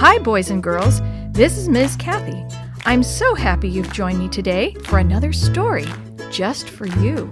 [0.00, 1.00] Hi, boys and girls.
[1.32, 1.96] This is Ms.
[1.96, 2.44] Kathy.
[2.86, 5.86] I'm so happy you've joined me today for another story
[6.30, 7.26] just for you.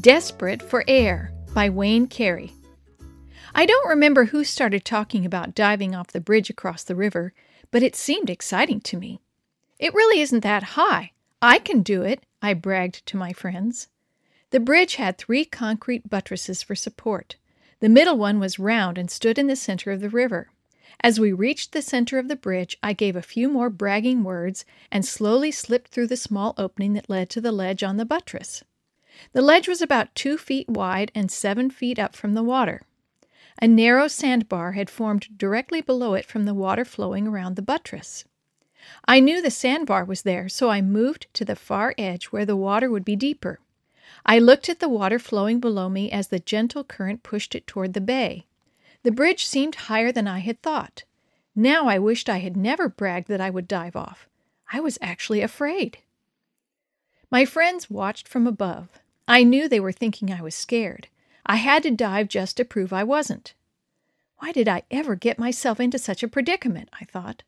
[0.00, 2.50] Desperate for Air by Wayne Carey.
[3.54, 7.32] I don't remember who started talking about diving off the bridge across the river,
[7.70, 9.20] but it seemed exciting to me.
[9.78, 11.12] It really isn't that high.
[11.40, 13.86] I can do it, I bragged to my friends.
[14.50, 17.36] The bridge had three concrete buttresses for support.
[17.84, 20.48] The middle one was round and stood in the center of the river.
[21.00, 24.64] As we reached the center of the bridge, I gave a few more bragging words
[24.90, 28.64] and slowly slipped through the small opening that led to the ledge on the buttress.
[29.34, 32.80] The ledge was about two feet wide and seven feet up from the water.
[33.60, 38.24] A narrow sandbar had formed directly below it from the water flowing around the buttress.
[39.06, 42.56] I knew the sandbar was there, so I moved to the far edge where the
[42.56, 43.60] water would be deeper.
[44.26, 47.94] I looked at the water flowing below me as the gentle current pushed it toward
[47.94, 48.46] the bay.
[49.02, 51.04] The bridge seemed higher than I had thought.
[51.54, 54.28] Now I wished I had never bragged that I would dive off.
[54.72, 55.98] I was actually afraid.
[57.30, 58.88] My friends watched from above.
[59.26, 61.08] I knew they were thinking I was scared.
[61.46, 63.54] I had to dive just to prove I wasn't.
[64.38, 66.88] Why did I ever get myself into such a predicament?
[67.00, 67.42] I thought.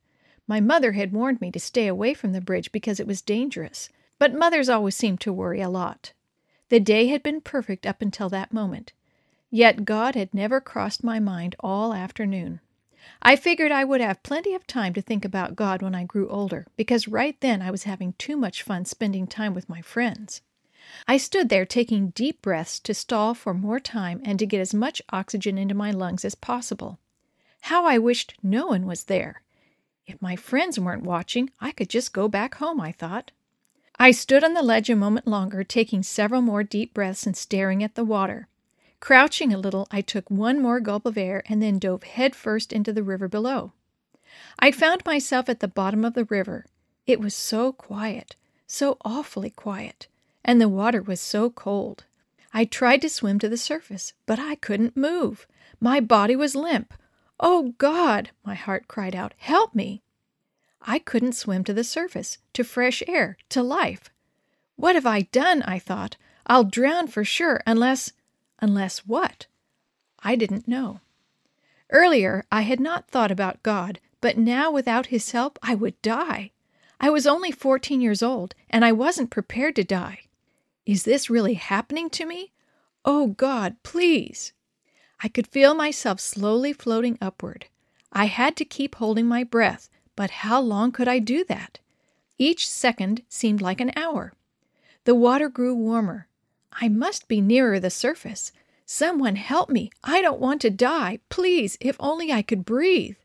[0.46, 3.88] My mother had warned me to stay away from the bridge because it was dangerous,
[4.18, 6.12] but mothers always seem to worry a lot.
[6.68, 8.92] The day had been perfect up until that moment.
[9.50, 12.60] Yet God had never crossed my mind all afternoon.
[13.22, 16.28] I figured I would have plenty of time to think about God when I grew
[16.28, 20.42] older, because right then I was having too much fun spending time with my friends.
[21.06, 24.74] I stood there taking deep breaths to stall for more time and to get as
[24.74, 26.98] much oxygen into my lungs as possible.
[27.62, 29.42] How I wished no one was there.
[30.06, 33.30] If my friends weren't watching, I could just go back home, I thought.
[33.98, 37.82] I stood on the ledge a moment longer, taking several more deep breaths and staring
[37.82, 38.48] at the water.
[39.00, 42.92] Crouching a little, I took one more gulp of air and then dove headfirst into
[42.92, 43.72] the river below.
[44.58, 46.66] I found myself at the bottom of the river.
[47.06, 48.36] It was so quiet,
[48.66, 50.08] so awfully quiet,
[50.44, 52.04] and the water was so cold.
[52.52, 55.46] I tried to swim to the surface, but I couldn't move.
[55.80, 56.92] My body was limp.
[57.38, 60.02] Oh God, my heart cried out, help me!
[60.88, 64.08] I couldn't swim to the surface, to fresh air, to life.
[64.76, 65.62] What have I done?
[65.62, 66.16] I thought.
[66.46, 68.12] I'll drown for sure, unless.
[68.60, 69.46] Unless what?
[70.20, 71.00] I didn't know.
[71.90, 76.52] Earlier, I had not thought about God, but now without His help, I would die.
[77.00, 80.20] I was only 14 years old, and I wasn't prepared to die.
[80.86, 82.52] Is this really happening to me?
[83.04, 84.52] Oh, God, please!
[85.20, 87.66] I could feel myself slowly floating upward.
[88.12, 91.78] I had to keep holding my breath, but how long could I do that?
[92.38, 94.32] Each second seemed like an hour.
[95.04, 96.26] The water grew warmer.
[96.72, 98.52] I must be nearer the surface.
[98.84, 99.90] Someone help me.
[100.02, 101.20] I don't want to die.
[101.28, 103.16] Please, if only I could breathe.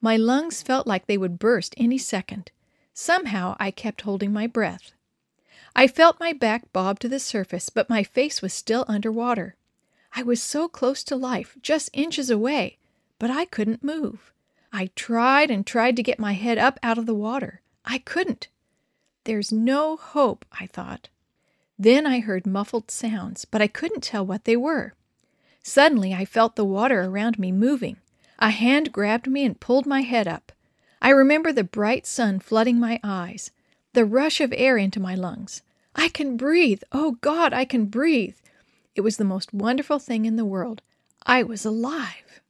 [0.00, 2.50] My lungs felt like they would burst any second.
[2.94, 4.92] Somehow I kept holding my breath.
[5.74, 9.56] I felt my back bob to the surface, but my face was still under water.
[10.14, 12.78] I was so close to life, just inches away,
[13.18, 14.32] but I couldn't move.
[14.72, 17.60] I tried and tried to get my head up out of the water.
[17.84, 18.48] I couldn't.
[19.24, 21.08] There's no hope, I thought.
[21.78, 24.94] Then I heard muffled sounds, but I couldn't tell what they were.
[25.62, 27.98] Suddenly I felt the water around me moving.
[28.38, 30.52] A hand grabbed me and pulled my head up.
[31.00, 33.50] I remember the bright sun flooding my eyes,
[33.92, 35.62] the rush of air into my lungs.
[35.94, 36.82] I can breathe!
[36.92, 38.36] Oh God, I can breathe!
[38.94, 40.82] It was the most wonderful thing in the world.
[41.24, 42.40] I was alive.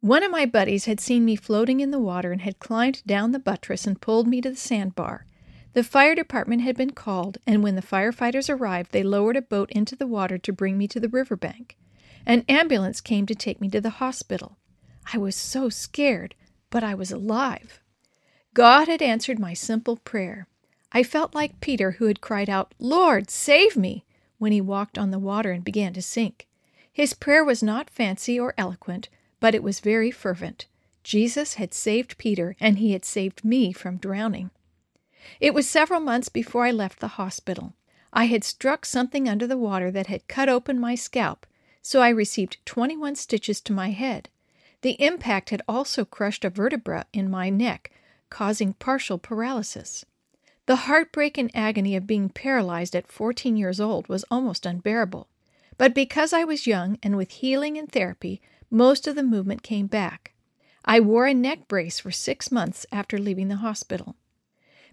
[0.00, 3.32] One of my buddies had seen me floating in the water and had climbed down
[3.32, 5.26] the buttress and pulled me to the sandbar.
[5.74, 9.70] The fire department had been called, and when the firefighters arrived, they lowered a boat
[9.72, 11.76] into the water to bring me to the riverbank.
[12.24, 14.56] An ambulance came to take me to the hospital.
[15.12, 16.34] I was so scared,
[16.70, 17.80] but I was alive.
[18.54, 20.48] God had answered my simple prayer.
[20.92, 24.04] I felt like Peter, who had cried out, Lord, save me,
[24.38, 26.48] when he walked on the water and began to sink.
[26.90, 29.10] His prayer was not fancy or eloquent,
[29.40, 30.66] but it was very fervent.
[31.02, 34.50] Jesus had saved Peter, and he had saved me from drowning.
[35.40, 37.74] It was several months before I left the hospital.
[38.12, 41.46] I had struck something under the water that had cut open my scalp,
[41.82, 44.28] so I received 21 stitches to my head.
[44.82, 47.90] The impact had also crushed a vertebra in my neck,
[48.28, 50.04] causing partial paralysis.
[50.66, 55.28] The heartbreak and agony of being paralyzed at 14 years old was almost unbearable.
[55.80, 59.86] But because I was young and with healing and therapy, most of the movement came
[59.86, 60.34] back.
[60.84, 64.14] I wore a neck brace for six months after leaving the hospital.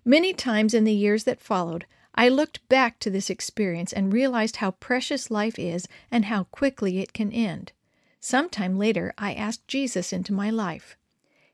[0.06, 1.86] Many times in the years that followed,
[2.16, 7.00] I looked back to this experience and realized how precious life is and how quickly
[7.00, 7.74] it can end.
[8.22, 10.95] Sometime later, I asked Jesus into my life.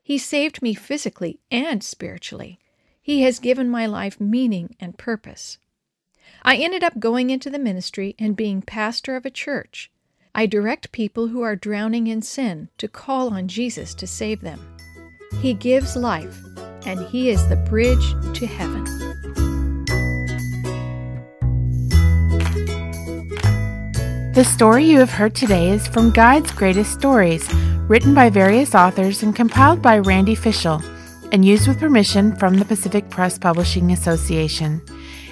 [0.00, 2.60] He saved me physically and spiritually.
[3.02, 5.58] He has given my life meaning and purpose.
[6.42, 9.90] I ended up going into the ministry and being pastor of a church.
[10.34, 14.60] I direct people who are drowning in sin to call on Jesus to save them.
[15.40, 16.36] He gives life,
[16.86, 18.84] and He is the bridge to heaven.
[24.34, 27.48] The story you have heard today is from Guide's Greatest Stories,
[27.88, 30.82] written by various authors and compiled by Randy Fishell,
[31.30, 34.82] and used with permission from the Pacific Press Publishing Association.